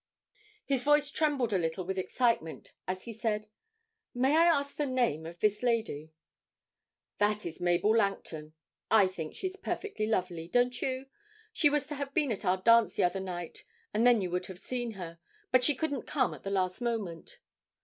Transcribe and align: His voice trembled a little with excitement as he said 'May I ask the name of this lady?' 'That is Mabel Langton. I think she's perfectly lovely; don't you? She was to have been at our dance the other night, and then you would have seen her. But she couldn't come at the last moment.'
His 0.65 0.83
voice 0.83 1.11
trembled 1.11 1.53
a 1.53 1.59
little 1.59 1.85
with 1.85 1.99
excitement 1.99 2.71
as 2.87 3.03
he 3.03 3.13
said 3.13 3.45
'May 4.15 4.35
I 4.35 4.45
ask 4.45 4.75
the 4.75 4.87
name 4.87 5.27
of 5.27 5.39
this 5.39 5.61
lady?' 5.61 6.11
'That 7.19 7.45
is 7.45 7.61
Mabel 7.61 7.95
Langton. 7.95 8.53
I 8.89 9.05
think 9.05 9.35
she's 9.35 9.55
perfectly 9.57 10.07
lovely; 10.07 10.47
don't 10.47 10.81
you? 10.81 11.05
She 11.53 11.69
was 11.69 11.85
to 11.85 11.93
have 11.93 12.15
been 12.15 12.31
at 12.31 12.45
our 12.45 12.57
dance 12.57 12.95
the 12.95 13.03
other 13.03 13.19
night, 13.19 13.63
and 13.93 14.03
then 14.07 14.21
you 14.21 14.31
would 14.31 14.47
have 14.47 14.57
seen 14.57 14.93
her. 14.93 15.19
But 15.51 15.63
she 15.63 15.75
couldn't 15.75 16.07
come 16.07 16.33
at 16.33 16.41
the 16.41 16.49
last 16.49 16.81
moment.' 16.81 17.37